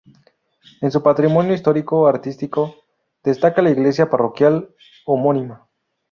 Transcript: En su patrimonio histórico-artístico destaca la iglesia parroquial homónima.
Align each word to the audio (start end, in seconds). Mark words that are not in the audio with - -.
En 0.81 0.89
su 0.89 1.03
patrimonio 1.03 1.53
histórico-artístico 1.53 2.73
destaca 3.23 3.61
la 3.61 3.69
iglesia 3.69 4.09
parroquial 4.09 4.73
homónima. 5.05 5.67